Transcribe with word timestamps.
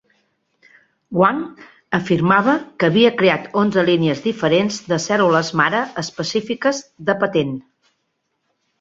Hwang 1.19 1.43
afirmava 1.97 2.55
que 2.79 2.89
havia 2.89 3.13
creat 3.21 3.47
onze 3.65 3.85
línies 3.91 4.25
diferents 4.27 4.83
de 4.89 5.01
cèl·lules 5.07 5.55
mare 5.63 5.87
específiques 6.07 6.85
de 7.11 7.21
patent. 7.25 7.59